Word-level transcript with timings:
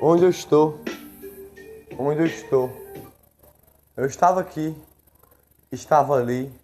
Onde 0.00 0.22
eu 0.22 0.30
estou? 0.30 0.78
Onde 1.98 2.20
eu 2.20 2.26
estou? 2.26 2.70
Eu 3.96 4.06
estava 4.06 4.40
aqui, 4.40 4.80
estava 5.72 6.14
ali. 6.14 6.54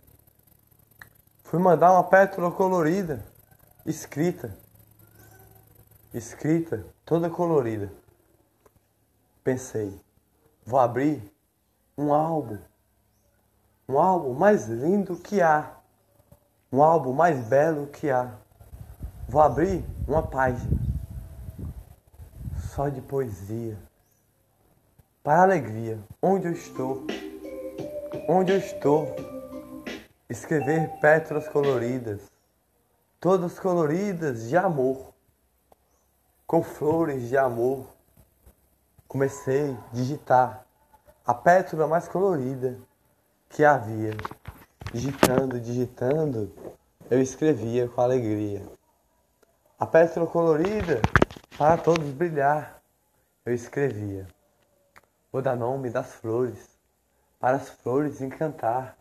Fui 1.43 1.59
mandar 1.59 1.91
uma 1.91 2.05
pétala 2.05 2.53
colorida, 2.53 3.27
escrita, 3.85 4.57
escrita, 6.15 6.87
toda 7.05 7.29
colorida. 7.29 7.93
Pensei, 9.43 10.01
vou 10.65 10.79
abrir 10.79 11.21
um 11.99 12.15
álbum, 12.15 12.59
um 13.89 13.99
álbum 13.99 14.33
mais 14.33 14.67
lindo 14.67 15.17
que 15.17 15.43
há, 15.43 15.73
um 16.71 16.81
álbum 16.81 17.13
mais 17.13 17.45
belo 17.49 17.89
que 17.89 18.09
há. 18.13 18.33
Vou 19.29 19.43
abrir 19.43 19.85
uma 20.07 20.23
página 20.23 20.94
só 22.75 22.89
de 22.89 23.01
poesia. 23.01 23.79
Para 25.23 25.43
alegria, 25.43 25.99
onde 26.21 26.49
eu 26.49 26.53
estou, 26.53 27.07
onde 28.29 28.53
eu 28.53 28.59
estou, 28.59 29.15
escrever 30.29 30.89
pétalas 31.01 31.49
coloridas, 31.49 32.21
todas 33.21 33.61
coloridas 33.61 34.49
de 34.49 34.57
amor, 34.57 35.15
com 36.47 36.63
flores 36.63 37.29
de 37.29 37.39
amor. 37.39 37.87
Comecei 39.07 39.71
a 39.71 39.95
digitar 39.95 40.67
a 41.25 41.33
pétala 41.33 41.87
mais 41.87 42.09
colorida 42.09 42.77
que 43.51 43.65
havia. 43.65 44.17
Digitando, 44.93 45.61
digitando, 45.61 46.53
eu 47.09 47.21
escrevia 47.23 47.89
com 47.89 48.01
alegria. 48.01 48.63
A 49.79 49.87
pétala 49.87 50.27
colorida 50.27 51.01
para 51.57 51.77
todos 51.77 52.11
brilhar, 52.11 52.83
eu 53.47 53.55
escrevia. 53.55 54.27
Vou 55.31 55.41
dar 55.41 55.55
nome 55.55 55.89
das 55.89 56.13
flores, 56.15 56.69
para 57.39 57.57
as 57.57 57.69
flores 57.69 58.21
encantar. 58.21 58.97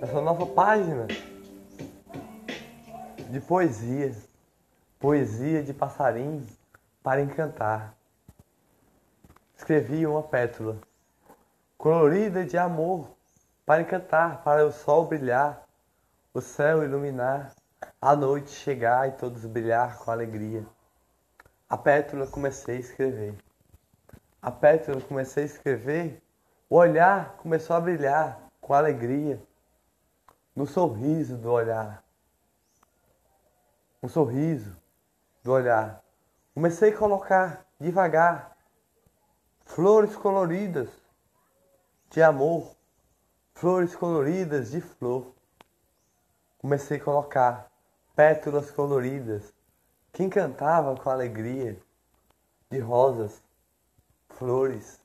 Nessa 0.00 0.20
nova 0.20 0.46
página 0.46 1.08
de 3.28 3.40
poesia, 3.40 4.14
poesia 5.00 5.62
de 5.64 5.74
passarinho 5.74 6.46
para 7.02 7.20
encantar. 7.20 7.94
Escrevi 9.56 10.06
uma 10.06 10.22
pétala 10.22 10.78
colorida 11.76 12.44
de 12.44 12.56
amor 12.56 13.08
para 13.66 13.82
encantar, 13.82 14.42
para 14.44 14.64
o 14.64 14.70
sol 14.72 15.06
brilhar, 15.06 15.66
o 16.32 16.40
céu 16.40 16.84
iluminar, 16.84 17.52
a 18.00 18.14
noite 18.14 18.50
chegar 18.50 19.08
e 19.08 19.12
todos 19.12 19.44
brilhar 19.44 19.98
com 19.98 20.10
alegria. 20.10 20.64
A 21.72 21.78
pétala 21.78 22.26
comecei 22.26 22.76
a 22.76 22.80
escrever. 22.80 23.34
A 24.42 24.50
pétala 24.50 25.00
comecei 25.00 25.44
a 25.44 25.46
escrever. 25.46 26.22
O 26.68 26.76
olhar 26.76 27.34
começou 27.38 27.74
a 27.74 27.80
brilhar 27.80 28.38
com 28.60 28.74
alegria. 28.74 29.42
No 30.54 30.66
sorriso 30.66 31.38
do 31.38 31.50
olhar. 31.50 32.04
Um 34.02 34.08
sorriso 34.08 34.76
do 35.42 35.50
olhar. 35.50 36.04
Comecei 36.52 36.92
a 36.92 36.98
colocar 36.98 37.66
devagar 37.80 38.54
flores 39.64 40.14
coloridas 40.14 40.90
de 42.10 42.22
amor, 42.22 42.76
flores 43.54 43.96
coloridas 43.96 44.72
de 44.72 44.82
flor. 44.82 45.34
Comecei 46.58 46.98
a 46.98 47.02
colocar 47.02 47.72
pétalas 48.14 48.70
coloridas 48.70 49.54
quem 50.22 50.28
cantava 50.28 50.94
com 50.94 51.10
alegria 51.10 51.76
de 52.70 52.78
rosas, 52.78 53.42
flores, 54.30 55.00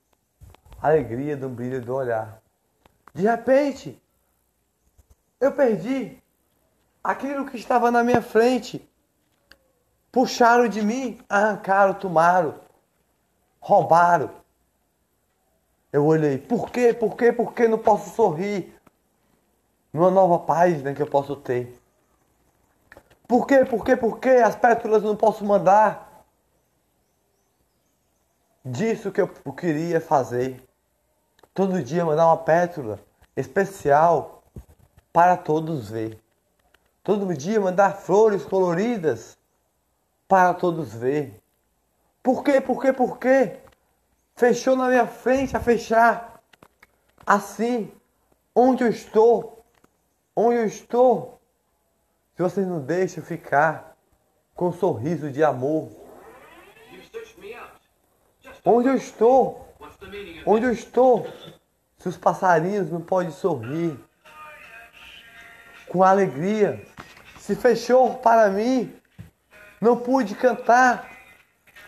alegria 0.80 1.36
do 1.36 1.50
brilho 1.50 1.82
do 1.82 1.96
olhar. 1.96 2.40
De 3.14 3.24
repente, 3.24 4.00
eu 5.40 5.52
perdi 5.52 6.22
aquilo 7.04 7.48
que 7.48 7.58
estava 7.58 7.90
na 7.90 8.04
minha 8.04 8.22
frente. 8.22 8.88
Puxaram 10.12 10.68
de 10.68 10.84
mim, 10.84 11.20
arrancaram, 11.28 11.96
tomaram, 11.96 12.60
roubaram. 13.60 14.30
Eu 15.92 16.06
olhei, 16.06 16.38
por 16.38 16.70
quê? 16.70 16.94
Por 16.94 17.16
quê? 17.16 17.32
Por 17.34 17.54
que 17.54 17.68
não 17.68 17.80
posso 17.80 18.16
sorrir? 18.16 18.80
Numa 19.92 20.12
nova 20.12 20.38
página 20.40 20.94
que 20.94 21.02
eu 21.02 21.08
posso 21.08 21.36
ter. 21.36 21.80
Por 23.28 23.46
quê? 23.46 23.66
Por 23.66 23.84
quê? 23.84 23.96
Por 23.96 24.20
quê? 24.20 24.42
As 24.44 24.56
pétalas 24.56 25.04
não 25.04 25.16
posso 25.16 25.44
mandar. 25.44 26.26
Disso 28.64 29.12
que 29.12 29.22
eu 29.22 29.28
queria 29.54 30.00
fazer. 30.00 30.64
Todo 31.54 31.84
dia 31.84 32.06
mandar 32.06 32.28
uma 32.28 32.38
pétala 32.38 33.00
especial 33.36 34.44
para 35.12 35.36
todos 35.36 35.90
ver. 35.90 36.20
Todo 37.04 37.34
dia 37.34 37.60
mandar 37.60 37.96
flores 37.96 38.46
coloridas 38.46 39.38
para 40.28 40.54
todos 40.54 40.94
ver. 40.94 41.42
Por 42.22 42.44
quê? 42.44 42.62
Por 42.62 42.82
quê? 42.82 42.94
Por 42.94 43.18
quê? 43.18 43.58
Fechou 44.36 44.76
na 44.76 44.88
minha 44.88 45.08
frente 45.08 45.56
a 45.56 45.60
fechar. 45.60 46.42
Assim, 47.26 47.92
onde 48.56 48.84
eu 48.84 48.90
estou? 48.90 49.66
Onde 50.36 50.58
eu 50.58 50.66
estou? 50.66 51.37
Se 52.38 52.44
vocês 52.44 52.68
não 52.68 52.80
deixam 52.80 53.24
ficar 53.24 53.98
com 54.54 54.68
um 54.68 54.72
sorriso 54.72 55.32
de 55.32 55.44
amor. 55.44 55.90
Onde 58.64 58.90
eu 58.90 58.94
estou? 58.94 59.76
Onde 60.46 60.68
eu 60.68 60.72
estou? 60.72 61.28
Se 61.98 62.08
os 62.08 62.16
passarinhos 62.16 62.92
não 62.92 63.02
podem 63.02 63.32
sorrir 63.32 64.00
com 65.90 66.04
alegria, 66.04 66.86
se 67.40 67.56
fechou 67.56 68.20
para 68.20 68.52
mim, 68.52 68.96
não 69.82 69.98
pude 69.98 70.36
cantar, 70.36 71.10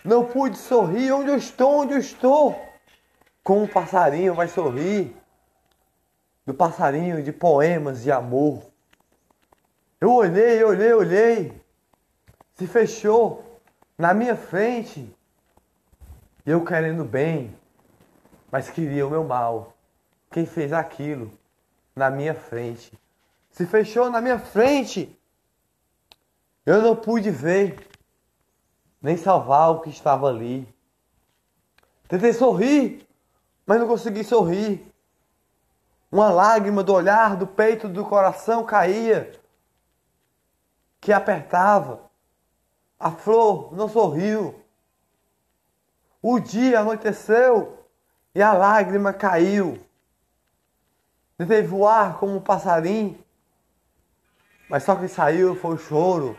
não 0.04 0.26
pude 0.26 0.58
sorrir. 0.58 1.12
Onde 1.12 1.30
eu 1.30 1.38
estou? 1.38 1.82
Onde 1.82 1.94
eu 1.94 2.00
estou? 2.00 2.60
Como 3.44 3.62
um 3.62 3.68
passarinho 3.68 4.34
vai 4.34 4.48
sorrir? 4.48 5.16
Do 6.44 6.56
passarinho 6.56 7.22
de 7.22 7.32
poemas 7.32 8.02
de 8.02 8.12
amor. 8.12 8.69
Eu 10.02 10.14
olhei, 10.14 10.64
olhei, 10.64 10.94
olhei. 10.94 11.62
Se 12.54 12.66
fechou 12.66 13.60
na 13.98 14.14
minha 14.14 14.36
frente. 14.36 15.14
Eu 16.46 16.64
querendo 16.64 17.04
bem, 17.04 17.54
mas 18.50 18.70
queria 18.70 19.06
o 19.06 19.10
meu 19.10 19.26
mal. 19.26 19.74
Quem 20.32 20.46
fez 20.46 20.72
aquilo 20.72 21.30
na 21.94 22.10
minha 22.10 22.34
frente? 22.34 22.98
Se 23.52 23.66
fechou 23.66 24.10
na 24.10 24.22
minha 24.22 24.40
frente. 24.40 25.14
Eu 26.66 26.82
não 26.82 26.96
pude 26.96 27.30
ver, 27.30 27.86
nem 29.02 29.18
salvar 29.18 29.72
o 29.72 29.82
que 29.82 29.90
estava 29.90 30.30
ali. 30.30 30.68
Tentei 32.08 32.32
sorrir, 32.32 33.06
mas 33.66 33.80
não 33.80 33.88
consegui 33.88 34.24
sorrir. 34.24 34.86
Uma 36.12 36.32
lágrima 36.32 36.84
do 36.84 36.94
olhar, 36.94 37.36
do 37.36 37.46
peito, 37.46 37.90
do 37.90 38.06
coração 38.06 38.64
caía 38.66 39.39
que 41.00 41.14
apertava. 41.14 42.10
A 43.00 43.12
flor 43.12 43.74
não 43.74 43.88
sorriu. 43.88 44.64
O 46.22 46.40
dia 46.40 46.82
anoiteceu 46.82 47.86
e 48.36 48.42
a 48.42 48.54
lágrima 48.54 49.14
caiu. 49.14 49.80
Tentei 51.38 51.62
voar 51.64 52.18
como 52.18 52.36
um 52.36 52.42
passarinho, 52.42 53.24
mas 54.70 54.84
só 54.84 54.96
que 54.96 55.08
saiu 55.08 55.56
foi 55.56 55.76
o 55.76 55.78
choro 55.78 56.38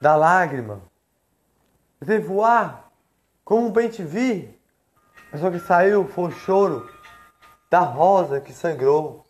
da 0.00 0.14
lágrima. 0.14 0.80
Tentei 1.98 2.20
voar 2.20 2.88
como 3.44 3.66
um 3.66 3.72
bem-te-vi, 3.72 4.56
mas 5.32 5.40
só 5.40 5.50
que 5.50 5.58
saiu 5.58 6.06
foi 6.06 6.28
o 6.28 6.30
choro 6.30 6.88
da 7.68 7.80
rosa 7.80 8.40
que 8.40 8.52
sangrou. 8.52 9.26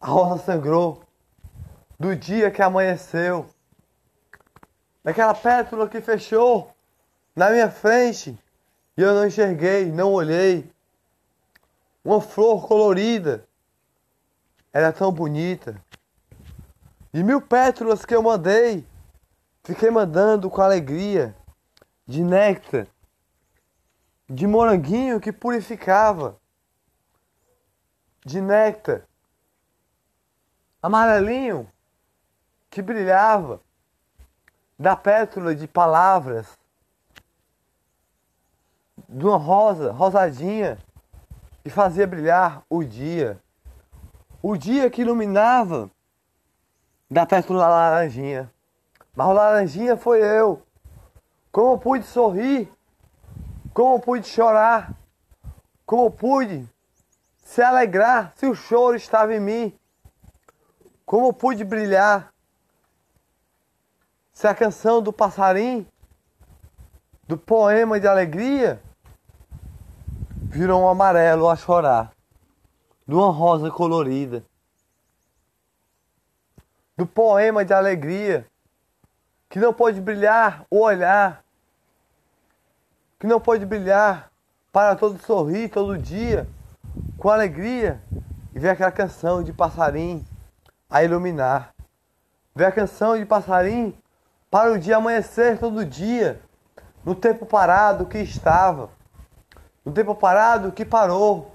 A 0.00 0.08
rosa 0.08 0.42
sangrou 0.42 1.03
do 1.98 2.14
dia 2.16 2.50
que 2.50 2.62
amanheceu, 2.62 3.48
daquela 5.02 5.34
pétala 5.34 5.88
que 5.88 6.00
fechou 6.00 6.74
na 7.34 7.50
minha 7.50 7.70
frente 7.70 8.38
e 8.96 9.02
eu 9.02 9.14
não 9.14 9.26
enxerguei, 9.26 9.90
não 9.90 10.12
olhei. 10.12 10.70
Uma 12.04 12.20
flor 12.20 12.66
colorida, 12.66 13.46
era 14.72 14.92
tão 14.92 15.10
bonita. 15.10 15.80
E 17.12 17.22
mil 17.22 17.40
pétalas 17.40 18.04
que 18.04 18.14
eu 18.14 18.22
mandei, 18.22 18.86
fiquei 19.62 19.90
mandando 19.90 20.50
com 20.50 20.60
alegria, 20.60 21.34
de 22.06 22.22
néctar, 22.22 22.86
de 24.28 24.46
moranguinho 24.46 25.20
que 25.20 25.32
purificava, 25.32 26.38
de 28.24 28.40
néctar, 28.40 29.02
amarelinho 30.82 31.68
que 32.74 32.82
brilhava 32.82 33.60
da 34.76 34.96
pétala 34.96 35.54
de 35.54 35.68
palavras 35.68 36.58
de 39.08 39.24
uma 39.24 39.36
rosa 39.36 39.92
rosadinha 39.92 40.76
que 41.62 41.70
fazia 41.70 42.04
brilhar 42.04 42.64
o 42.68 42.82
dia. 42.82 43.40
O 44.42 44.56
dia 44.56 44.90
que 44.90 45.02
iluminava 45.02 45.88
da 47.08 47.24
pétala 47.24 47.68
laranjinha. 47.68 48.52
Mas 49.14 49.28
o 49.28 49.32
laranjinha 49.32 49.96
foi 49.96 50.20
eu. 50.20 50.60
Como 51.52 51.78
pude 51.78 52.04
sorrir, 52.04 52.68
como 53.72 54.00
pude 54.00 54.26
chorar, 54.26 54.92
como 55.86 56.10
pude 56.10 56.68
se 57.36 57.62
alegrar 57.62 58.32
se 58.34 58.46
o 58.46 58.54
choro 58.56 58.96
estava 58.96 59.32
em 59.32 59.38
mim, 59.38 59.78
como 61.06 61.32
pude 61.32 61.62
brilhar 61.62 62.33
se 64.34 64.48
a 64.48 64.54
canção 64.54 65.00
do 65.00 65.12
passarinho, 65.12 65.86
do 67.26 67.38
poema 67.38 68.00
de 68.00 68.08
alegria, 68.08 68.82
virou 70.42 70.82
um 70.82 70.88
amarelo 70.88 71.48
a 71.48 71.54
chorar, 71.54 72.12
de 73.06 73.14
uma 73.14 73.30
rosa 73.30 73.70
colorida, 73.70 74.44
do 76.96 77.06
poema 77.06 77.64
de 77.64 77.72
alegria, 77.72 78.44
que 79.48 79.60
não 79.60 79.72
pode 79.72 80.00
brilhar 80.00 80.66
o 80.68 80.80
olhar, 80.80 81.44
que 83.20 83.28
não 83.28 83.40
pode 83.40 83.64
brilhar 83.64 84.32
para 84.72 84.96
todo 84.96 85.16
sorrir 85.24 85.68
todo 85.68 85.96
dia, 85.96 86.48
com 87.16 87.30
alegria, 87.30 88.02
e 88.52 88.58
ver 88.58 88.70
aquela 88.70 88.90
canção 88.90 89.44
de 89.44 89.52
passarinho 89.52 90.24
a 90.90 91.04
iluminar. 91.04 91.72
Ver 92.54 92.66
a 92.66 92.72
canção 92.72 93.16
de 93.16 93.24
passarinho 93.24 93.96
para 94.54 94.70
o 94.70 94.78
dia 94.78 94.98
amanhecer 94.98 95.58
todo 95.58 95.84
dia, 95.84 96.40
no 97.04 97.12
tempo 97.12 97.44
parado 97.44 98.06
que 98.06 98.18
estava, 98.18 98.88
no 99.84 99.90
tempo 99.90 100.14
parado 100.14 100.70
que 100.70 100.84
parou, 100.84 101.52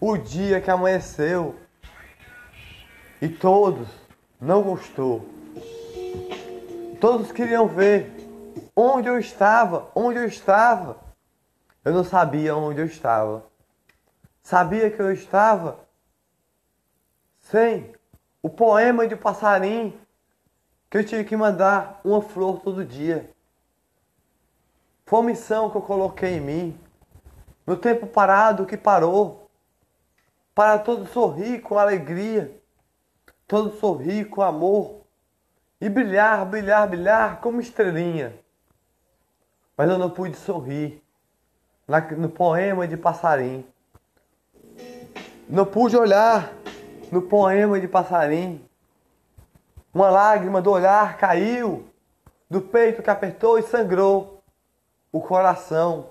o 0.00 0.16
dia 0.16 0.60
que 0.60 0.68
amanheceu. 0.68 1.54
E 3.22 3.28
todos 3.28 3.86
não 4.40 4.62
gostou. 4.62 5.24
Todos 7.00 7.30
queriam 7.30 7.68
ver 7.68 8.12
onde 8.74 9.08
eu 9.08 9.16
estava, 9.16 9.88
onde 9.94 10.18
eu 10.18 10.24
estava. 10.24 10.96
Eu 11.84 11.92
não 11.92 12.02
sabia 12.02 12.56
onde 12.56 12.80
eu 12.80 12.86
estava. 12.86 13.44
Sabia 14.42 14.90
que 14.90 15.00
eu 15.00 15.12
estava 15.12 15.78
sem 17.38 17.94
o 18.42 18.50
poema 18.50 19.06
de 19.06 19.14
passarinho 19.14 20.03
que 20.94 20.98
eu 20.98 21.04
tive 21.04 21.24
que 21.24 21.36
mandar 21.36 22.00
uma 22.04 22.22
flor 22.22 22.60
todo 22.60 22.84
dia. 22.84 23.28
Foi 25.04 25.18
uma 25.18 25.30
missão 25.30 25.68
que 25.68 25.76
eu 25.76 25.82
coloquei 25.82 26.34
em 26.34 26.40
mim. 26.40 26.80
No 27.66 27.76
tempo 27.76 28.06
parado 28.06 28.64
que 28.64 28.76
parou. 28.76 29.50
Para 30.54 30.78
todo 30.78 31.04
sorrir 31.08 31.62
com 31.62 31.76
alegria. 31.76 32.56
Todo 33.44 33.76
sorrir 33.76 34.26
com 34.26 34.40
amor. 34.40 35.00
E 35.80 35.88
brilhar, 35.88 36.46
brilhar, 36.46 36.88
brilhar 36.88 37.40
como 37.40 37.60
estrelinha. 37.60 38.32
Mas 39.76 39.90
eu 39.90 39.98
não 39.98 40.10
pude 40.10 40.36
sorrir 40.36 41.02
no 42.16 42.28
poema 42.28 42.86
de 42.86 42.96
passarinho. 42.96 43.66
Não 45.48 45.66
pude 45.66 45.96
olhar 45.96 46.52
no 47.10 47.20
poema 47.20 47.80
de 47.80 47.88
passarinho. 47.88 48.64
Uma 49.94 50.10
lágrima 50.10 50.60
do 50.60 50.72
olhar 50.72 51.16
caiu, 51.16 51.88
do 52.50 52.60
peito 52.60 53.00
que 53.00 53.10
apertou 53.10 53.56
e 53.56 53.62
sangrou, 53.62 54.42
o 55.12 55.20
coração 55.20 56.10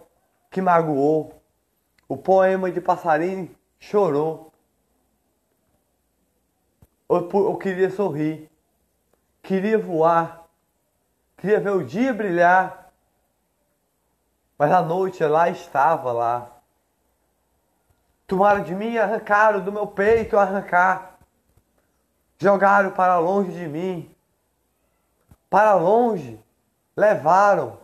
que 0.50 0.62
magoou. 0.62 1.42
O 2.08 2.16
poema 2.16 2.72
de 2.72 2.80
passarinho 2.80 3.54
chorou. 3.78 4.54
Eu, 7.10 7.30
eu 7.34 7.58
queria 7.58 7.90
sorrir, 7.90 8.50
queria 9.42 9.78
voar, 9.78 10.46
queria 11.38 11.60
ver 11.60 11.72
o 11.72 11.84
dia 11.84 12.14
brilhar, 12.14 12.92
mas 14.58 14.72
a 14.72 14.82
noite 14.82 15.24
lá 15.26 15.50
estava 15.50 16.14
lá. 16.14 16.50
Tomaram 18.26 18.64
de 18.64 18.74
mim, 18.74 18.98
arrancaram 18.98 19.60
do 19.60 19.72
meu 19.72 19.86
peito 19.86 20.38
arrancar 20.38 21.13
jogaram 22.44 22.92
para 22.92 23.18
longe 23.18 23.52
de 23.54 23.68
mim, 23.68 24.14
para 25.50 25.74
longe, 25.76 26.40
levaram. 26.96 27.80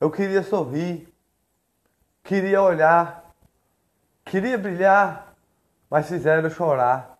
Eu 0.00 0.10
queria 0.10 0.42
sorrir, 0.42 1.12
queria 2.22 2.62
olhar, 2.62 3.24
queria 4.24 4.56
brilhar, 4.56 5.34
mas 5.90 6.08
fizeram 6.08 6.48
chorar. 6.48 7.18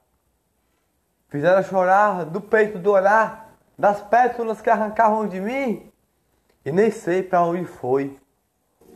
Fizeram 1.29 1.62
chorar 1.64 2.25
do 2.25 2.41
peito 2.41 2.79
do 2.79 2.93
olhar, 2.93 3.50
das 3.76 4.00
pétalas 4.00 4.61
que 4.61 4.70
arrancavam 4.70 5.26
de 5.26 5.41
mim, 5.41 5.93
e 6.64 6.70
nem 6.70 6.91
sei 6.91 7.23
para 7.23 7.43
onde 7.43 7.64
foi, 7.64 8.17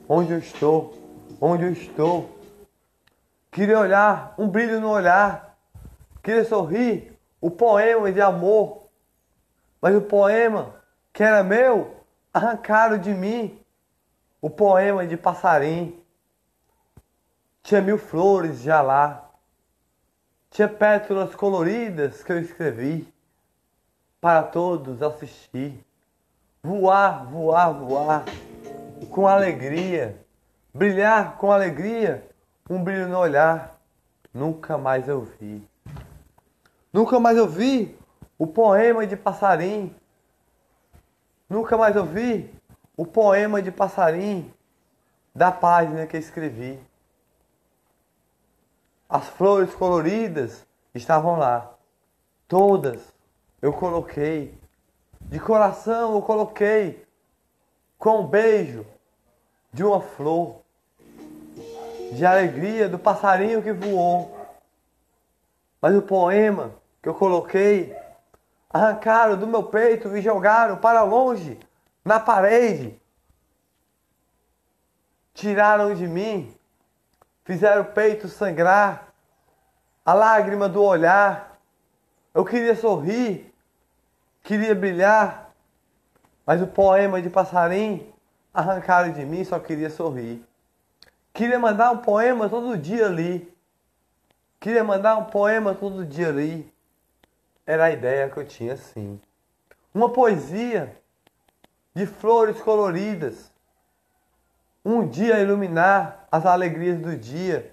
onde 0.08 0.32
eu 0.32 0.38
estou, 0.38 0.94
onde 1.40 1.64
eu 1.64 1.72
estou. 1.72 2.38
Queria 3.50 3.80
olhar, 3.80 4.32
um 4.38 4.46
brilho 4.46 4.80
no 4.80 4.90
olhar, 4.90 5.49
queria 6.22 6.44
sorrir, 6.44 7.18
o 7.40 7.50
poema 7.50 8.12
de 8.12 8.20
amor, 8.20 8.88
mas 9.80 9.94
o 9.94 10.02
poema 10.02 10.80
que 11.12 11.22
era 11.22 11.42
meu, 11.42 11.96
arrancaram 12.32 12.98
de 12.98 13.12
mim. 13.12 13.58
O 14.40 14.48
poema 14.48 15.06
de 15.06 15.16
passarinho. 15.16 16.00
Tinha 17.62 17.80
mil 17.80 17.98
flores 17.98 18.62
já 18.62 18.80
lá. 18.80 19.28
Tinha 20.50 20.68
pétalas 20.68 21.34
coloridas 21.34 22.22
que 22.22 22.32
eu 22.32 22.40
escrevi 22.40 23.12
para 24.20 24.42
todos 24.42 25.02
assistir. 25.02 25.84
Voar, 26.62 27.26
voar, 27.26 27.72
voar 27.72 28.24
com 29.10 29.26
alegria. 29.26 30.18
Brilhar 30.72 31.36
com 31.36 31.50
alegria, 31.50 32.24
um 32.68 32.82
brilho 32.82 33.08
no 33.08 33.18
olhar. 33.18 33.76
Nunca 34.32 34.78
mais 34.78 35.08
eu 35.08 35.22
vi. 35.22 35.68
Nunca 36.92 37.20
mais 37.20 37.38
ouvi 37.38 37.96
o 38.38 38.46
poema 38.46 39.06
de 39.06 39.16
passarinho. 39.16 39.94
Nunca 41.48 41.76
mais 41.76 41.94
ouvi 41.94 42.52
o 42.96 43.06
poema 43.06 43.62
de 43.62 43.70
passarinho 43.70 44.52
da 45.34 45.52
página 45.52 46.06
que 46.06 46.16
escrevi. 46.16 46.80
As 49.08 49.28
flores 49.28 49.74
coloridas 49.74 50.66
estavam 50.94 51.38
lá. 51.38 51.72
Todas 52.48 53.12
eu 53.62 53.72
coloquei. 53.72 54.58
De 55.20 55.38
coração 55.38 56.14
eu 56.14 56.22
coloquei. 56.22 57.06
Com 57.98 58.22
um 58.22 58.26
beijo 58.26 58.84
de 59.72 59.84
uma 59.84 60.00
flor. 60.00 60.56
De 62.12 62.26
alegria 62.26 62.88
do 62.88 62.98
passarinho 62.98 63.62
que 63.62 63.72
voou. 63.72 64.39
Mas 65.80 65.94
o 65.94 66.02
poema 66.02 66.72
que 67.02 67.08
eu 67.08 67.14
coloquei, 67.14 67.96
arrancaram 68.68 69.36
do 69.36 69.46
meu 69.46 69.64
peito 69.64 70.14
e 70.16 70.20
jogaram 70.20 70.76
para 70.76 71.02
longe, 71.02 71.58
na 72.04 72.20
parede. 72.20 73.00
Tiraram 75.34 75.94
de 75.94 76.06
mim, 76.06 76.54
fizeram 77.44 77.82
o 77.82 77.86
peito 77.86 78.28
sangrar, 78.28 79.08
a 80.04 80.12
lágrima 80.12 80.68
do 80.68 80.82
olhar. 80.82 81.58
Eu 82.34 82.44
queria 82.44 82.76
sorrir, 82.76 83.52
queria 84.42 84.74
brilhar, 84.74 85.52
mas 86.44 86.60
o 86.60 86.66
poema 86.66 87.20
de 87.22 87.30
passarinho 87.30 88.12
arrancaram 88.52 89.12
de 89.12 89.24
mim, 89.24 89.42
só 89.44 89.58
queria 89.58 89.88
sorrir. 89.88 90.44
Queria 91.32 91.58
mandar 91.58 91.92
um 91.92 91.98
poema 91.98 92.48
todo 92.48 92.76
dia 92.76 93.06
ali. 93.06 93.50
Queria 94.60 94.84
mandar 94.84 95.16
um 95.16 95.24
poema 95.24 95.74
todo 95.74 96.04
dia 96.04 96.28
ali. 96.28 96.70
Era 97.66 97.86
a 97.86 97.90
ideia 97.90 98.28
que 98.28 98.36
eu 98.36 98.46
tinha 98.46 98.76
sim. 98.76 99.18
Uma 99.94 100.12
poesia 100.12 100.94
de 101.94 102.04
flores 102.04 102.60
coloridas. 102.60 103.50
Um 104.84 105.08
dia 105.08 105.40
iluminar 105.40 106.28
as 106.30 106.44
alegrias 106.44 107.00
do 107.00 107.16
dia. 107.16 107.72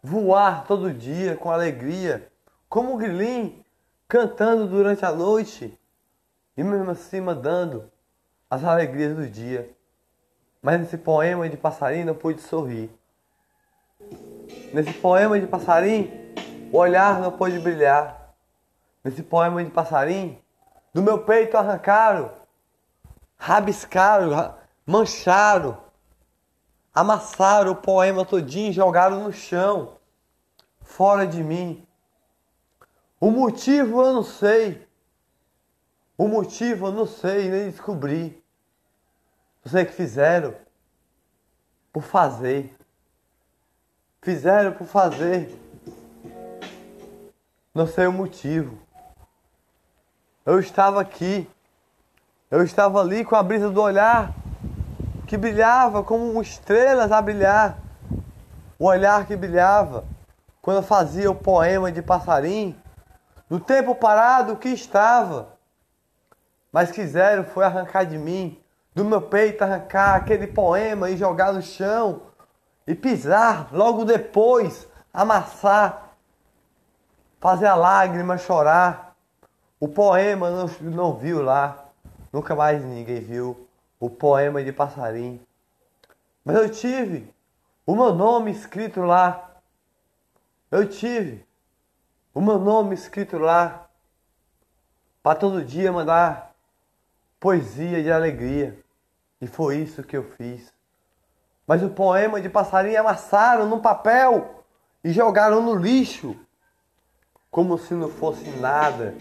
Voar 0.00 0.64
todo 0.64 0.92
dia 0.92 1.36
com 1.36 1.50
alegria, 1.50 2.30
como 2.68 2.94
o 2.94 2.96
grilim 2.96 3.64
cantando 4.06 4.68
durante 4.68 5.04
a 5.04 5.10
noite 5.10 5.76
e 6.56 6.62
mesmo 6.62 6.90
assim 6.90 7.20
mandando 7.20 7.90
as 8.48 8.62
alegrias 8.62 9.16
do 9.16 9.26
dia. 9.26 9.68
Mas 10.62 10.78
nesse 10.78 10.98
poema 10.98 11.48
de 11.48 11.56
passarinho 11.56 12.06
não 12.06 12.14
pude 12.14 12.40
sorrir. 12.40 12.90
Nesse 14.72 14.92
poema 14.94 15.38
de 15.38 15.46
passarinho, 15.46 16.10
o 16.72 16.78
olhar 16.78 17.20
não 17.20 17.32
pôde 17.32 17.58
brilhar 17.58 18.34
nesse 19.02 19.22
poema 19.22 19.62
de 19.62 19.70
passarinho, 19.70 20.38
do 20.92 21.02
meu 21.02 21.24
peito 21.24 21.56
arrancaram, 21.56 22.30
rabiscaram, 23.36 24.54
mancharam 24.86 25.84
amassaram 26.94 27.72
o 27.72 27.76
poema 27.76 28.24
todinho, 28.24 28.72
jogaram 28.72 29.24
no 29.24 29.32
chão, 29.32 29.98
fora 30.80 31.26
de 31.26 31.42
mim. 31.42 31.84
O 33.20 33.30
motivo 33.30 34.00
eu 34.00 34.12
não 34.12 34.22
sei. 34.22 34.86
O 36.16 36.28
motivo 36.28 36.86
eu 36.86 36.92
não 36.92 37.06
sei, 37.06 37.50
nem 37.50 37.70
descobri. 37.70 38.40
Eu 39.64 39.70
sei 39.70 39.84
que 39.84 39.92
fizeram 39.92 40.54
por 41.92 42.04
fazer. 42.04 42.76
Fizeram 44.24 44.72
por 44.72 44.86
fazer. 44.86 45.54
Não 47.74 47.86
sei 47.86 48.06
o 48.06 48.12
motivo. 48.12 48.78
Eu 50.46 50.58
estava 50.58 50.98
aqui. 50.98 51.46
Eu 52.50 52.62
estava 52.62 53.02
ali 53.02 53.22
com 53.22 53.36
a 53.36 53.42
brisa 53.42 53.68
do 53.68 53.82
olhar 53.82 54.32
que 55.26 55.36
brilhava 55.36 56.02
como 56.02 56.40
estrelas 56.40 57.12
a 57.12 57.20
brilhar. 57.20 57.76
O 58.78 58.86
olhar 58.86 59.26
que 59.26 59.36
brilhava 59.36 60.06
quando 60.62 60.78
eu 60.78 60.82
fazia 60.82 61.30
o 61.30 61.34
poema 61.34 61.92
de 61.92 62.00
passarinho. 62.00 62.74
No 63.50 63.60
tempo 63.60 63.94
parado 63.94 64.56
que 64.56 64.70
estava. 64.70 65.50
Mas 66.72 66.90
quiseram 66.90 67.44
foi 67.44 67.62
arrancar 67.66 68.04
de 68.04 68.16
mim, 68.16 68.58
do 68.94 69.04
meu 69.04 69.20
peito 69.20 69.62
arrancar 69.62 70.14
aquele 70.14 70.46
poema 70.46 71.10
e 71.10 71.16
jogar 71.18 71.52
no 71.52 71.60
chão. 71.60 72.32
E 72.86 72.94
pisar 72.94 73.68
logo 73.72 74.04
depois, 74.04 74.86
amassar 75.12 76.04
fazer 77.44 77.66
a 77.66 77.74
lágrima 77.74 78.38
chorar. 78.38 79.14
O 79.78 79.86
poema 79.86 80.50
não, 80.50 80.66
não 80.80 81.14
viu 81.14 81.42
lá, 81.42 81.90
nunca 82.32 82.56
mais 82.56 82.82
ninguém 82.82 83.20
viu 83.20 83.68
o 84.00 84.08
poema 84.08 84.64
de 84.64 84.72
passarinho. 84.72 85.38
Mas 86.42 86.56
eu 86.56 86.70
tive 86.70 87.30
o 87.84 87.94
meu 87.94 88.14
nome 88.14 88.50
escrito 88.50 89.02
lá. 89.02 89.60
Eu 90.70 90.88
tive 90.88 91.46
o 92.32 92.40
meu 92.40 92.58
nome 92.58 92.94
escrito 92.94 93.36
lá 93.36 93.90
para 95.22 95.38
todo 95.38 95.62
dia 95.62 95.92
mandar 95.92 96.54
poesia 97.38 98.02
de 98.02 98.10
alegria. 98.10 98.78
E 99.38 99.46
foi 99.46 99.76
isso 99.76 100.02
que 100.02 100.16
eu 100.16 100.24
fiz. 100.32 100.72
Mas 101.66 101.82
o 101.82 101.90
poema 101.90 102.40
de 102.40 102.48
passarinho 102.48 103.00
amassaram 103.00 103.66
num 103.66 103.80
papel 103.80 104.64
e 105.02 105.10
jogaram 105.10 105.62
no 105.62 105.74
lixo 105.74 106.36
como 107.50 107.78
se 107.78 107.94
não 107.94 108.10
fosse 108.10 108.48
nada. 108.58 109.14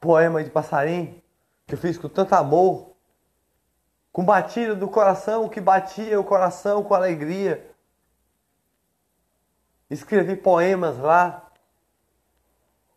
Poema 0.00 0.42
de 0.42 0.50
passarinho 0.50 1.22
que 1.66 1.74
eu 1.74 1.78
fiz 1.78 1.96
com 1.96 2.08
tanto 2.08 2.34
amor, 2.34 2.92
com 4.12 4.24
batida 4.24 4.74
do 4.74 4.88
coração 4.88 5.48
que 5.48 5.60
batia 5.60 6.20
o 6.20 6.24
coração 6.24 6.82
com 6.82 6.92
alegria. 6.92 7.70
Escrevi 9.88 10.36
poemas 10.36 10.98
lá, 10.98 11.50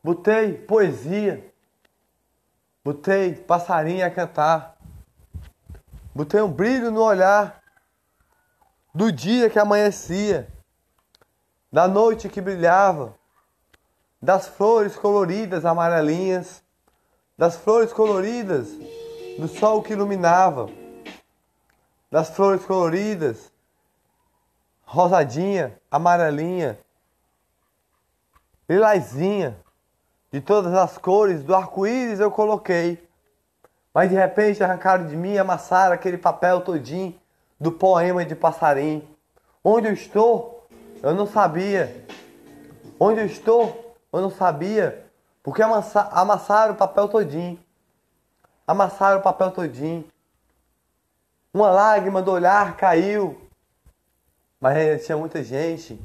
botei 0.04 0.54
poesia, 0.54 1.54
botei 2.84 3.36
passarinho 3.36 4.06
a 4.06 4.10
cantar, 4.10 4.75
botei 6.16 6.42
um 6.42 6.50
brilho 6.52 6.90
no 6.90 7.02
olhar 7.04 7.62
do 8.94 9.12
dia 9.12 9.50
que 9.50 9.60
amanhecia 9.60 10.48
da 11.70 11.90
noite 11.90 12.30
que 12.30 12.40
brilhava, 12.40 13.14
das 14.22 14.48
flores 14.48 14.96
coloridas 14.96 15.66
amarelinhas, 15.66 16.64
das 17.38 17.58
flores 17.58 17.92
coloridas 17.92 18.70
do 19.38 19.50
sol 19.50 19.84
que 19.84 19.92
iluminava, 19.92 20.70
das 22.10 22.30
flores 22.30 22.66
coloridas, 22.66 23.52
rosadinha, 24.86 25.78
amarelinha, 25.92 26.80
lilazinha, 28.70 29.58
de 30.32 30.40
todas 30.40 30.74
as 30.74 30.98
cores 30.98 31.44
do 31.44 31.54
arco-íris 31.54 32.22
eu 32.22 32.32
coloquei. 32.32 33.05
Mas 33.96 34.10
de 34.10 34.16
repente 34.18 34.62
arrancaram 34.62 35.08
de 35.08 35.16
mim 35.16 35.36
e 35.36 35.40
amassaram 35.40 35.94
aquele 35.94 36.18
papel 36.18 36.60
todinho 36.60 37.18
do 37.58 37.72
poema 37.72 38.26
de 38.26 38.36
passarinho. 38.36 39.08
Onde 39.64 39.88
eu 39.88 39.94
estou? 39.94 40.68
Eu 41.02 41.16
não 41.16 41.26
sabia. 41.26 42.06
Onde 43.00 43.22
eu 43.22 43.26
estou? 43.26 43.96
Eu 44.12 44.20
não 44.20 44.30
sabia. 44.30 45.08
Porque 45.42 45.62
amassaram 45.64 46.74
o 46.74 46.76
papel 46.76 47.08
todinho. 47.08 47.58
Amassaram 48.68 49.20
o 49.20 49.24
papel 49.24 49.52
todinho. 49.52 50.06
Uma 51.54 51.72
lágrima 51.72 52.22
do 52.22 52.32
olhar 52.32 52.76
caiu. 52.76 53.48
Mas 54.60 54.76
ainda 54.76 55.00
tinha 55.00 55.18
muita 55.18 55.42
gente 55.42 55.98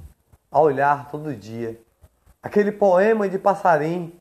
a 0.49 0.61
olhar 0.61 1.09
todo 1.11 1.35
dia. 1.35 1.81
Aquele 2.41 2.71
poema 2.71 3.29
de 3.29 3.37
passarinho 3.37 4.13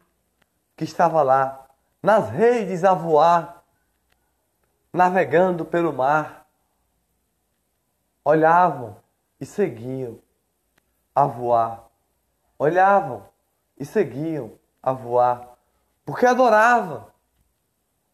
que 0.75 0.83
estava 0.83 1.21
lá, 1.21 1.67
nas 2.01 2.31
redes 2.31 2.83
a 2.83 2.95
voar, 2.95 3.58
navegando 4.93 5.65
pelo 5.65 5.93
mar. 5.93 6.47
Olhavam 8.23 8.97
e 9.39 9.45
seguiam 9.45 10.19
a 11.15 11.25
voar. 11.25 11.83
Olhavam 12.57 13.25
e 13.77 13.85
seguiam 13.85 14.51
a 14.83 14.91
voar, 14.91 15.57
porque 16.05 16.25
adoravam, 16.25 17.07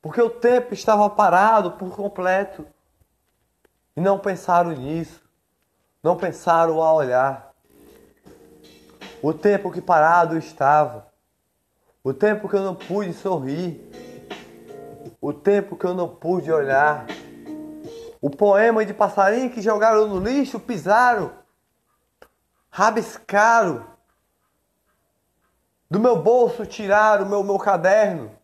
porque 0.01 0.21
o 0.21 0.29
tempo 0.29 0.73
estava 0.73 1.09
parado 1.09 1.71
por 1.71 1.95
completo. 1.95 2.65
E 3.95 4.01
não 4.01 4.19
pensaram 4.19 4.71
nisso, 4.71 5.23
não 6.03 6.17
pensaram 6.17 6.81
a 6.83 6.93
olhar. 6.93 7.53
O 9.23 9.33
tempo 9.33 9.71
que 9.71 9.81
parado 9.81 10.37
estava, 10.37 11.07
o 12.03 12.13
tempo 12.13 12.47
que 12.47 12.55
eu 12.55 12.61
não 12.61 12.75
pude 12.75 13.13
sorrir, 13.13 14.14
o 15.27 15.33
tempo 15.33 15.75
que 15.75 15.85
eu 15.85 15.93
não 15.93 16.07
pude 16.07 16.51
olhar. 16.51 17.05
O 18.21 18.29
poema 18.29 18.85
de 18.85 18.93
passarinho 18.93 19.51
que 19.51 19.61
jogaram 19.61 20.07
no 20.07 20.19
lixo, 20.19 20.59
pisaram 20.59 21.45
rabiscaram, 22.75 23.87
do 25.89 25.97
meu 25.97 26.21
bolso 26.21 26.65
tiraram 26.65 27.25
o 27.25 27.29
meu, 27.29 27.41
meu 27.41 27.57
caderno, 27.57 28.37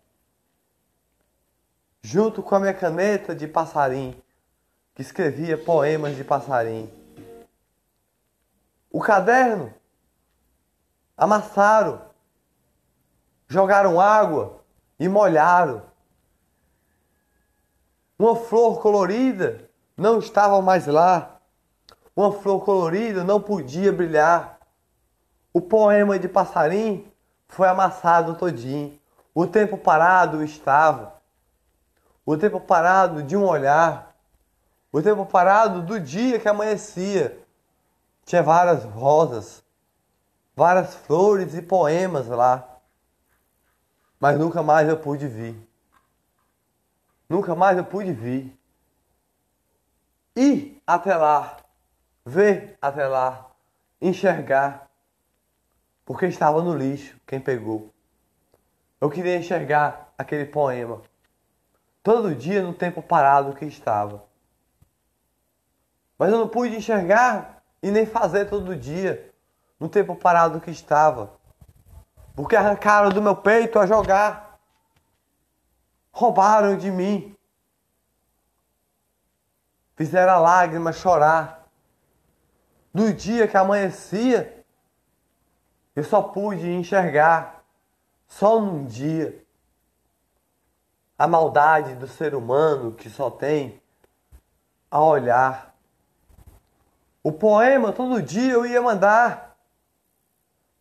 junto 2.01 2.41
com 2.41 2.55
a 2.55 2.59
minha 2.61 2.73
caneta 2.73 3.35
de 3.35 3.45
passarim, 3.45 4.15
que 4.95 5.01
escrevia 5.01 5.57
poemas 5.57 6.15
de 6.15 6.23
passarim. 6.23 6.89
O 8.89 9.01
caderno 9.01 9.73
amassaram, 11.17 12.01
jogaram 13.49 13.99
água 13.99 14.61
e 14.97 15.09
molharam. 15.09 15.90
Uma 18.21 18.35
flor 18.35 18.79
colorida 18.79 19.67
não 19.97 20.19
estava 20.19 20.61
mais 20.61 20.85
lá. 20.85 21.39
Uma 22.15 22.31
flor 22.31 22.63
colorida 22.63 23.23
não 23.23 23.41
podia 23.41 23.91
brilhar. 23.91 24.59
O 25.51 25.59
poema 25.59 26.19
de 26.19 26.27
passarim 26.27 27.11
foi 27.47 27.67
amassado 27.67 28.35
todinho. 28.35 28.95
O 29.33 29.47
tempo 29.47 29.75
parado 29.75 30.43
estava. 30.43 31.15
O 32.23 32.37
tempo 32.37 32.59
parado 32.59 33.23
de 33.23 33.35
um 33.35 33.43
olhar. 33.43 34.15
O 34.91 35.01
tempo 35.01 35.25
parado 35.25 35.81
do 35.81 35.99
dia 35.99 36.37
que 36.37 36.47
amanhecia. 36.47 37.43
Tinha 38.23 38.43
várias 38.43 38.83
rosas, 38.83 39.63
várias 40.55 40.93
flores 40.93 41.55
e 41.55 41.61
poemas 41.63 42.27
lá. 42.27 42.67
Mas 44.19 44.37
nunca 44.37 44.61
mais 44.61 44.87
eu 44.87 44.97
pude 44.97 45.27
vir. 45.27 45.70
Nunca 47.31 47.55
mais 47.55 47.77
eu 47.77 47.85
pude 47.85 48.11
vir. 48.11 48.53
E 50.35 50.81
até 50.85 51.15
lá 51.15 51.61
ver 52.25 52.77
até 52.81 53.07
lá, 53.07 53.49
enxergar, 54.01 54.89
porque 56.05 56.25
estava 56.25 56.61
no 56.61 56.75
lixo 56.75 57.17
quem 57.25 57.39
pegou. 57.39 57.89
Eu 58.99 59.09
queria 59.09 59.37
enxergar 59.37 60.13
aquele 60.17 60.45
poema, 60.45 61.01
todo 62.03 62.35
dia 62.35 62.61
no 62.61 62.73
tempo 62.73 63.01
parado 63.01 63.55
que 63.55 63.65
estava. 63.65 64.23
Mas 66.17 66.31
eu 66.31 66.37
não 66.37 66.47
pude 66.47 66.75
enxergar 66.75 67.63
e 67.81 67.89
nem 67.89 68.05
fazer 68.05 68.45
todo 68.45 68.75
dia 68.75 69.33
no 69.79 69.89
tempo 69.89 70.15
parado 70.15 70.61
que 70.61 70.69
estava, 70.69 71.31
porque 72.35 72.55
arrancaram 72.55 73.09
do 73.09 73.21
meu 73.21 73.35
peito 73.35 73.79
a 73.79 73.87
jogar, 73.87 74.50
roubaram 76.11 76.77
de 76.77 76.91
mim, 76.91 77.35
fizeram 79.95 80.33
a 80.33 80.39
lágrima 80.39 80.91
chorar 80.91 81.61
no 82.93 83.13
dia 83.13 83.47
que 83.47 83.55
amanhecia, 83.55 84.65
eu 85.95 86.03
só 86.03 86.21
pude 86.21 86.69
enxergar, 86.69 87.63
só 88.27 88.59
num 88.59 88.85
dia, 88.85 89.43
a 91.17 91.27
maldade 91.27 91.95
do 91.95 92.07
ser 92.07 92.35
humano 92.35 92.93
que 92.93 93.09
só 93.09 93.29
tem 93.29 93.81
a 94.89 95.01
olhar. 95.01 95.73
O 97.23 97.31
poema 97.31 97.93
todo 97.93 98.21
dia 98.21 98.53
eu 98.53 98.65
ia 98.65 98.81
mandar 98.81 99.55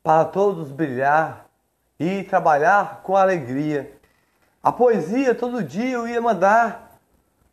para 0.03 0.25
todos 0.25 0.73
brilhar 0.73 1.47
e 1.99 2.25
trabalhar 2.25 3.03
com 3.03 3.17
alegria. 3.17 4.00
A 4.63 4.71
poesia 4.71 5.35
todo 5.35 5.63
dia 5.63 5.91
eu 5.91 6.09
ia 6.09 6.21
mandar 6.21 6.99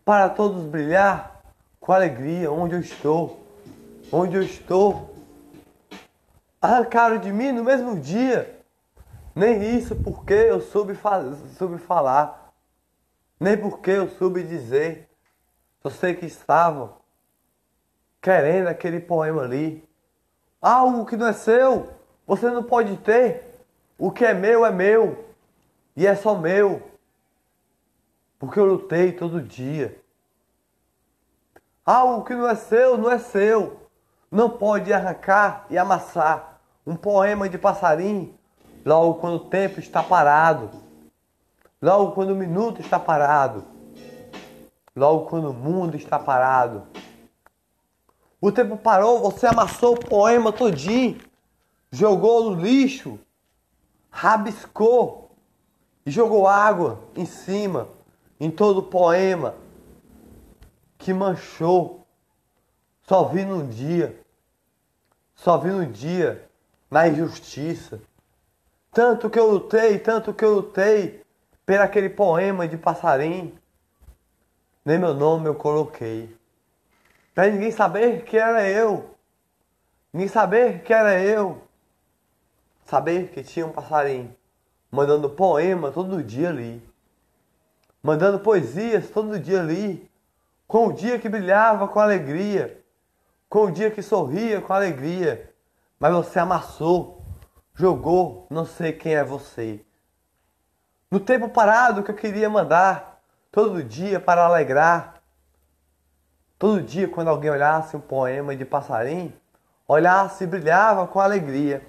para 0.03 0.29
todos 0.29 0.63
brilhar 0.63 1.41
com 1.79 1.93
alegria 1.93 2.51
onde 2.51 2.75
eu 2.75 2.81
estou, 2.81 3.45
onde 4.11 4.35
eu 4.35 4.43
estou. 4.43 5.15
Arrancaram 6.61 7.17
de 7.17 7.31
mim 7.31 7.51
no 7.51 7.63
mesmo 7.63 7.99
dia 7.99 8.57
nem 9.37 9.77
isso 9.77 9.95
porque 9.95 10.33
eu 10.33 10.59
soube, 10.59 10.95
fa 10.95 11.21
soube 11.59 11.77
falar, 11.77 12.51
nem 13.39 13.55
porque 13.55 13.91
eu 13.91 14.09
soube 14.09 14.41
dizer. 14.41 15.07
Só 15.83 15.91
sei 15.91 16.15
que 16.15 16.25
estavam 16.25 16.95
querendo 18.19 18.65
aquele 18.65 18.99
poema 18.99 19.43
ali. 19.43 19.87
Algo 20.59 21.05
que 21.05 21.15
não 21.15 21.27
é 21.27 21.33
seu, 21.33 21.87
você 22.25 22.49
não 22.49 22.63
pode 22.63 22.97
ter. 22.97 23.61
O 23.95 24.09
que 24.09 24.25
é 24.25 24.33
meu 24.33 24.65
é 24.65 24.71
meu. 24.71 25.23
E 25.95 26.07
é 26.07 26.15
só 26.15 26.33
meu. 26.33 26.81
Porque 28.39 28.59
eu 28.59 28.65
lutei 28.65 29.11
todo 29.11 29.41
dia. 29.41 30.01
Algo 31.85 32.23
que 32.23 32.35
não 32.35 32.47
é 32.47 32.55
seu, 32.55 32.97
não 32.97 33.09
é 33.09 33.17
seu. 33.17 33.77
Não 34.31 34.49
pode 34.49 34.91
arrancar 34.91 35.65
e 35.69 35.77
amassar. 35.77 36.59
Um 36.85 36.95
poema 36.95 37.49
de 37.49 37.57
passarinho 37.57 38.37
logo 38.87 39.15
quando 39.15 39.35
o 39.35 39.49
tempo 39.49 39.79
está 39.79 40.01
parado, 40.01 40.69
logo 41.81 42.13
quando 42.13 42.29
o 42.29 42.35
minuto 42.35 42.79
está 42.79 42.97
parado, 42.97 43.65
logo 44.95 45.25
quando 45.25 45.49
o 45.49 45.53
mundo 45.53 45.97
está 45.97 46.17
parado. 46.17 46.83
O 48.39 48.51
tempo 48.51 48.77
parou, 48.77 49.19
você 49.19 49.47
amassou 49.47 49.95
o 49.95 49.99
poema 49.99 50.53
todinho, 50.53 51.19
jogou 51.91 52.49
no 52.49 52.61
lixo, 52.61 53.19
rabiscou. 54.09 55.25
E 56.05 56.11
jogou 56.11 56.47
água 56.47 57.01
em 57.17 57.25
cima, 57.25 57.89
em 58.39 58.51
todo 58.51 58.83
poema, 58.83 59.55
que 60.97 61.13
manchou. 61.13 62.05
Só 63.03 63.25
vi 63.25 63.45
num 63.45 63.67
dia, 63.67 64.19
só 65.33 65.57
vi 65.57 65.69
num 65.69 65.89
dia 65.89 66.47
na 66.91 67.07
injustiça. 67.07 68.01
Tanto 68.91 69.29
que 69.29 69.39
eu 69.39 69.49
lutei, 69.49 69.99
tanto 69.99 70.33
que 70.33 70.43
eu 70.43 70.55
lutei 70.55 71.23
por 71.65 71.79
aquele 71.79 72.09
poema 72.09 72.67
de 72.67 72.77
passarinho. 72.77 73.57
Nem 74.83 74.97
meu 74.97 75.13
nome 75.13 75.47
eu 75.47 75.55
coloquei. 75.55 76.35
Pra 77.35 77.47
ninguém 77.49 77.71
saber 77.71 78.23
que 78.23 78.37
era 78.37 78.67
eu. 78.67 79.11
Ninguém 80.11 80.27
saber 80.27 80.81
que 80.81 80.93
era 80.93 81.21
eu. 81.21 81.61
Saber 82.85 83.29
que 83.29 83.43
tinha 83.43 83.65
um 83.65 83.71
passarinho. 83.71 84.35
Mandando 84.89 85.29
poema 85.29 85.91
todo 85.91 86.23
dia 86.23 86.49
ali. 86.49 86.81
Mandando 88.01 88.39
poesias 88.39 89.09
todo 89.09 89.39
dia 89.39 89.59
ali. 89.59 90.09
Com 90.67 90.87
o 90.87 90.93
dia 90.93 91.19
que 91.19 91.29
brilhava 91.29 91.87
com 91.87 91.99
alegria. 91.99 92.83
Com 93.49 93.65
o 93.65 93.71
dia 93.71 93.91
que 93.91 94.01
sorria 94.01 94.61
com 94.61 94.73
alegria. 94.73 95.53
Mas 95.99 96.13
você 96.13 96.39
amassou 96.39 97.17
jogou, 97.77 98.47
não 98.49 98.65
sei 98.65 98.91
quem 98.91 99.15
é 99.15 99.23
você. 99.23 99.79
No 101.11 101.19
tempo 101.19 101.47
parado 101.47 102.01
que 102.01 102.09
eu 102.09 102.15
queria 102.15 102.49
mandar, 102.49 103.21
todo 103.51 103.83
dia 103.83 104.19
para 104.19 104.45
alegrar. 104.45 105.21
Todo 106.57 106.81
dia, 106.81 107.07
quando 107.07 107.27
alguém 107.27 107.51
olhasse 107.51 107.95
um 107.95 108.01
poema 108.01 108.55
de 108.55 108.65
passarinho, 108.65 109.31
olhasse 109.87 110.43
e 110.43 110.47
brilhava 110.47 111.05
com 111.05 111.19
alegria. 111.19 111.87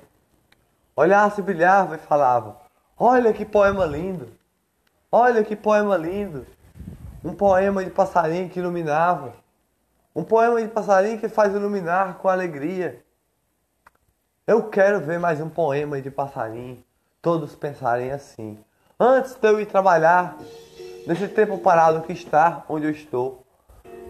Olhasse 0.94 1.40
e 1.40 1.44
brilhava 1.44 1.96
e 1.96 1.98
falava: 1.98 2.60
Olha 2.98 3.32
que 3.32 3.46
poema 3.46 3.86
lindo! 3.86 4.28
Olha 5.10 5.42
que 5.42 5.56
poema 5.56 5.96
lindo! 5.96 6.46
Um 7.24 7.32
poema 7.32 7.82
de 7.82 7.88
passarinho 7.88 8.50
que 8.50 8.58
iluminava. 8.58 9.32
Um 10.14 10.22
poema 10.22 10.60
de 10.60 10.68
passarinho 10.68 11.18
que 11.18 11.30
faz 11.30 11.54
iluminar 11.54 12.18
com 12.18 12.28
alegria. 12.28 13.02
Eu 14.46 14.68
quero 14.68 15.00
ver 15.00 15.18
mais 15.18 15.40
um 15.40 15.48
poema 15.48 15.98
de 16.02 16.10
passarinho. 16.10 16.84
Todos 17.22 17.54
pensarem 17.54 18.10
assim. 18.10 18.58
Antes 19.00 19.34
de 19.34 19.48
eu 19.48 19.58
ir 19.58 19.64
trabalhar, 19.64 20.36
nesse 21.06 21.26
tempo 21.26 21.56
parado 21.56 22.02
que 22.02 22.12
está 22.12 22.62
onde 22.68 22.84
eu 22.84 22.90
estou. 22.90 23.46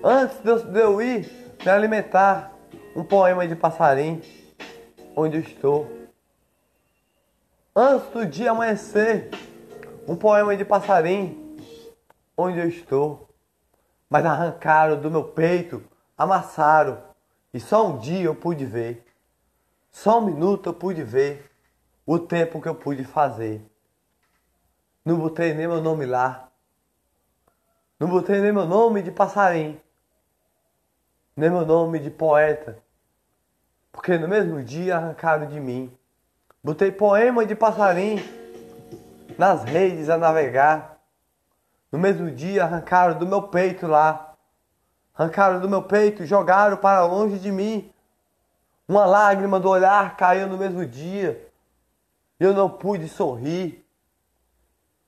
Antes 0.02 0.38
de 0.64 0.80
eu 0.80 1.00
ir 1.00 1.30
me 1.64 1.70
alimentar, 1.70 2.52
um 2.96 3.04
poema 3.04 3.46
de 3.46 3.54
passarinho 3.54 4.20
onde 5.14 5.36
eu 5.36 5.42
estou. 5.42 5.88
Antes 7.74 8.08
do 8.08 8.26
dia 8.26 8.50
amanhecer, 8.50 9.30
um 10.08 10.16
poema 10.16 10.56
de 10.56 10.64
passarinho 10.64 11.56
onde 12.34 12.58
eu 12.58 12.68
estou. 12.68 13.28
Mas 14.08 14.24
arrancaram 14.24 14.98
do 14.98 15.10
meu 15.10 15.22
peito, 15.22 15.84
amassaram, 16.16 17.02
e 17.52 17.60
só 17.60 17.86
um 17.86 17.98
dia 17.98 18.22
eu 18.22 18.34
pude 18.34 18.64
ver. 18.64 19.06
Só 19.90 20.18
um 20.18 20.24
minuto 20.24 20.70
eu 20.70 20.74
pude 20.74 21.02
ver 21.02 21.50
o 22.06 22.18
tempo 22.18 22.60
que 22.60 22.68
eu 22.68 22.74
pude 22.74 23.04
fazer. 23.04 23.62
Não 25.04 25.18
botei 25.18 25.52
nem 25.52 25.68
meu 25.68 25.82
nome 25.82 26.06
lá. 26.06 26.48
Não 28.00 28.08
botei 28.08 28.40
nem 28.40 28.52
meu 28.52 28.64
nome 28.64 29.02
de 29.02 29.10
passarinho. 29.10 29.78
Nem 31.36 31.50
meu 31.50 31.66
nome 31.66 31.98
de 31.98 32.10
poeta. 32.10 32.78
Porque 33.92 34.16
no 34.16 34.28
mesmo 34.28 34.62
dia 34.62 34.96
arrancaram 34.96 35.46
de 35.46 35.60
mim. 35.60 35.92
Botei 36.62 36.90
poema 36.90 37.44
de 37.44 37.54
passarinho 37.54 38.37
nas 39.38 39.62
redes 39.62 40.10
a 40.10 40.18
navegar. 40.18 40.98
No 41.90 41.98
mesmo 41.98 42.30
dia 42.30 42.64
arrancaram 42.64 43.16
do 43.16 43.26
meu 43.26 43.42
peito 43.44 43.86
lá. 43.86 44.34
Arrancaram 45.14 45.60
do 45.60 45.68
meu 45.68 45.82
peito, 45.82 46.26
jogaram 46.26 46.76
para 46.76 47.06
longe 47.06 47.38
de 47.38 47.50
mim. 47.52 47.90
Uma 48.86 49.06
lágrima 49.06 49.60
do 49.60 49.68
olhar 49.68 50.16
caiu 50.16 50.48
no 50.48 50.58
mesmo 50.58 50.84
dia. 50.84 51.48
Eu 52.38 52.52
não 52.52 52.68
pude 52.68 53.08
sorrir. 53.08 53.84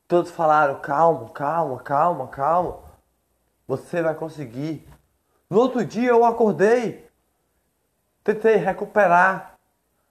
Todos 0.07 0.31
falaram: 0.31 0.81
calma, 0.81 1.29
calma, 1.31 1.79
calma, 1.79 2.29
calma. 2.29 2.79
Você 3.67 4.01
vai 4.03 4.15
conseguir. 4.15 4.89
No 5.49 5.59
outro 5.59 5.85
dia 5.85 6.11
eu 6.11 6.25
acordei. 6.25 7.09
Tentei 8.23 8.57
recuperar 8.57 9.59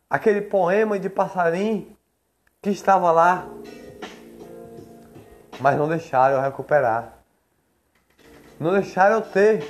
aquele 0.10 0.42
poema 0.42 1.00
de 1.00 1.10
passarinho 1.10 1.96
que 2.62 2.70
estava 2.70 3.12
lá. 3.12 3.48
Mas 5.60 5.78
não 5.78 5.88
deixaram 5.88 6.36
eu 6.36 6.42
recuperar. 6.42 7.14
Não 8.60 8.74
deixaram 8.74 9.16
eu 9.16 9.22
ter. 9.22 9.64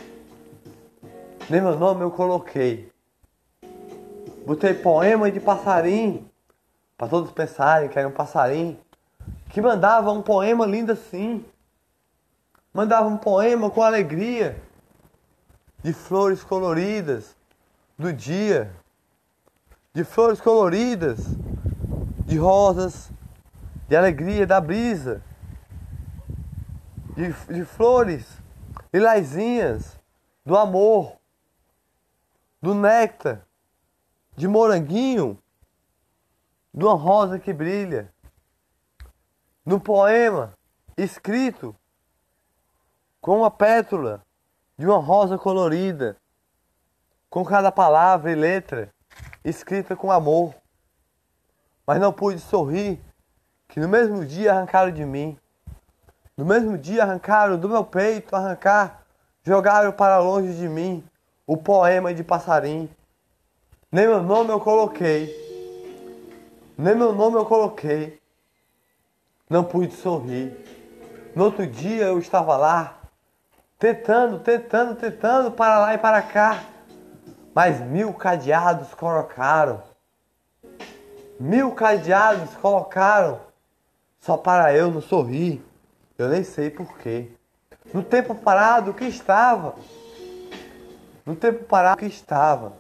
Nem 1.50 1.62
meu 1.62 1.78
nome 1.78 2.04
eu 2.04 2.12
coloquei. 2.12 2.92
Botei 4.46 4.74
poema 4.74 5.32
de 5.32 5.40
passarinho, 5.40 6.30
para 6.98 7.08
todos 7.08 7.32
pensarem 7.32 7.90
que 7.90 7.98
era 7.98 8.08
um 8.08 8.12
passarinho, 8.12 8.80
que 9.50 9.62
mandava 9.62 10.12
um 10.12 10.22
poema 10.22 10.66
lindo 10.66 10.92
assim. 10.92 11.46
Mandava 12.74 13.08
um 13.08 13.18
poema 13.18 13.70
com 13.70 13.82
alegria, 13.82 14.62
de 15.84 15.94
flores 15.94 16.44
coloridas 16.44 17.36
do 17.98 18.14
dia, 18.14 18.72
de 19.94 20.04
flores 20.04 20.40
coloridas, 20.40 21.20
de 22.26 22.38
rosas, 22.38 23.10
de 23.88 23.96
alegria 23.96 24.46
da 24.46 24.62
brisa, 24.62 25.24
de, 27.20 27.34
de 27.54 27.66
flores 27.66 28.42
lilazinhas, 28.94 30.00
do 30.46 30.56
amor, 30.56 31.18
do 32.62 32.74
néctar, 32.74 33.46
de 34.38 34.48
moranguinho, 34.48 35.38
de 36.74 36.86
uma 36.86 36.96
rosa 36.96 37.38
que 37.38 37.52
brilha, 37.52 38.14
no 39.66 39.82
poema 39.82 40.54
escrito 40.96 41.76
com 43.20 43.40
uma 43.40 43.52
pétula 43.52 44.26
de 44.78 44.86
uma 44.86 45.00
rosa 45.00 45.38
colorida, 45.38 46.16
com 47.30 47.44
cada 47.44 47.70
palavra 47.70 48.32
e 48.32 48.36
letra 48.36 48.94
escrita 49.44 49.94
com 49.94 50.10
amor. 50.10 50.56
Mas 51.86 52.00
não 52.00 52.14
pude 52.14 52.40
sorrir, 52.40 53.02
que 53.68 53.80
no 53.80 53.90
mesmo 53.90 54.26
dia 54.26 54.54
arrancaram 54.54 54.92
de 54.92 55.04
mim. 55.04 55.38
No 56.40 56.46
mesmo 56.46 56.78
dia 56.78 57.04
arrancaram 57.04 57.58
do 57.58 57.68
meu 57.68 57.84
peito, 57.84 58.34
arrancar, 58.34 59.04
jogaram 59.44 59.92
para 59.92 60.20
longe 60.20 60.54
de 60.54 60.70
mim 60.70 61.04
o 61.46 61.58
poema 61.58 62.14
de 62.14 62.24
passarinho. 62.24 62.90
Nem 63.92 64.08
meu 64.08 64.24
nome 64.24 64.50
eu 64.50 64.60
coloquei. 64.62 65.36
Nem 66.78 66.96
meu 66.96 67.12
nome 67.12 67.36
eu 67.36 67.46
coloquei. 67.46 68.22
Não 69.50 69.66
pude 69.66 69.94
sorrir. 69.94 70.54
No 71.36 71.44
outro 71.44 71.68
dia 71.68 72.06
eu 72.06 72.18
estava 72.18 72.56
lá, 72.56 73.00
tentando, 73.78 74.40
tentando, 74.40 74.96
tentando 74.96 75.52
para 75.52 75.80
lá 75.80 75.94
e 75.94 75.98
para 75.98 76.22
cá. 76.22 76.64
Mas 77.54 77.82
mil 77.82 78.14
cadeados 78.14 78.94
colocaram. 78.94 79.84
Mil 81.38 81.74
cadeados 81.74 82.56
colocaram. 82.56 83.42
Só 84.22 84.38
para 84.38 84.74
eu 84.74 84.90
não 84.90 85.02
sorrir. 85.02 85.68
Eu 86.20 86.28
nem 86.28 86.44
sei 86.44 86.70
porquê. 86.70 87.30
No 87.94 88.04
tempo 88.04 88.36
parado 88.36 88.94
que 88.94 89.06
estava. 89.06 89.74
No 91.26 91.34
tempo 91.34 91.64
parado 91.64 92.00
que 92.00 92.08
estava. 92.08 92.74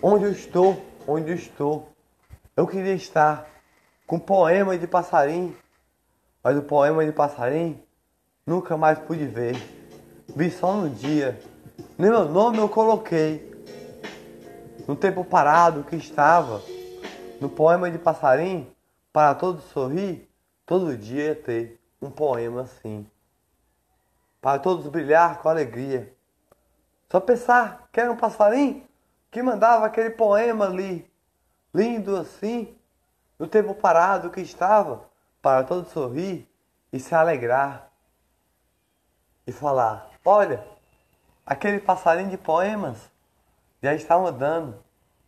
Onde 0.00 0.26
eu 0.26 0.30
estou, 0.30 0.80
onde 1.08 1.32
eu 1.32 1.34
estou. 1.34 1.88
Eu 2.56 2.68
queria 2.68 2.94
estar 2.94 3.50
com 4.06 4.16
poema 4.16 4.78
de 4.78 4.86
passarinho. 4.86 5.56
Mas 6.40 6.56
o 6.56 6.62
poema 6.62 7.04
de 7.04 7.10
passarinho 7.10 7.82
nunca 8.46 8.76
mais 8.76 8.96
pude 9.00 9.26
ver. 9.26 9.56
Vi 10.36 10.52
só 10.52 10.72
no 10.76 10.90
dia. 10.90 11.40
Nem 11.98 12.12
meu 12.12 12.28
nome 12.28 12.58
eu 12.58 12.68
coloquei. 12.68 13.52
No 14.86 14.94
tempo 14.94 15.24
parado 15.24 15.82
que 15.82 15.96
estava. 15.96 16.62
No 17.40 17.48
poema 17.48 17.90
de 17.90 17.98
passarinho, 17.98 18.68
para 19.12 19.34
todos 19.34 19.64
sorrir, 19.64 20.30
todo 20.64 20.96
dia 20.96 21.24
ia 21.24 21.34
ter 21.34 21.83
um 22.06 22.10
poema 22.10 22.62
assim. 22.62 23.06
Para 24.40 24.58
todos 24.58 24.86
brilhar 24.88 25.40
com 25.40 25.48
alegria. 25.48 26.14
Só 27.10 27.20
pensar 27.20 27.88
que 27.92 28.00
era 28.00 28.10
um 28.10 28.16
passarinho 28.16 28.86
que 29.30 29.42
mandava 29.42 29.86
aquele 29.86 30.10
poema 30.10 30.66
ali, 30.66 31.10
lindo 31.72 32.16
assim, 32.16 32.76
no 33.38 33.48
tempo 33.48 33.74
parado 33.74 34.30
que 34.30 34.40
estava, 34.40 35.04
para 35.42 35.64
todos 35.64 35.90
sorrir 35.90 36.48
e 36.92 37.00
se 37.00 37.14
alegrar. 37.14 37.90
E 39.46 39.52
falar: 39.52 40.10
Olha, 40.24 40.64
aquele 41.44 41.80
passarinho 41.80 42.30
de 42.30 42.38
poemas 42.38 43.10
já 43.82 43.94
está 43.94 44.18
mandando 44.18 44.82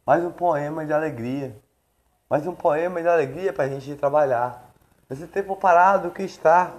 mais 0.07 0.25
um 0.25 0.33
poema 0.33 0.87
de 0.87 0.93
alegria. 0.93 1.55
Mais 2.29 2.47
um 2.47 2.55
poema 2.55 3.01
de 3.01 3.09
alegria 3.09 3.53
para 3.53 3.65
a 3.65 3.69
gente 3.69 3.95
trabalhar. 3.95 4.66
Nesse 5.09 5.29
tempo 5.29 5.55
parado 5.55 6.11
que 6.11 6.25
está. 6.25 6.75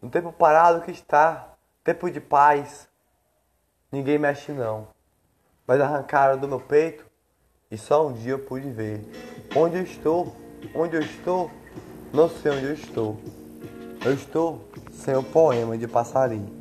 No 0.00 0.08
tempo 0.08 0.32
parado 0.32 0.80
que 0.80 0.90
está. 0.90 1.50
Tempo 1.84 2.10
de 2.10 2.18
paz. 2.18 2.88
Ninguém 3.92 4.18
mexe 4.18 4.52
não. 4.52 4.88
Mas 5.66 5.82
arrancaram 5.82 6.38
do 6.38 6.48
meu 6.48 6.60
peito 6.60 7.04
e 7.70 7.76
só 7.76 8.08
um 8.08 8.14
dia 8.14 8.32
eu 8.32 8.38
pude 8.38 8.70
ver. 8.70 9.04
Onde 9.54 9.76
eu 9.76 9.82
estou? 9.82 10.34
Onde 10.74 10.96
eu 10.96 11.02
estou? 11.02 11.50
Não 12.10 12.26
sei 12.26 12.52
onde 12.52 12.64
eu 12.64 12.72
estou. 12.72 13.20
Eu 14.02 14.14
estou 14.14 14.66
sem 14.90 15.14
o 15.14 15.22
poema 15.22 15.76
de 15.76 15.86
passarinho. 15.86 16.58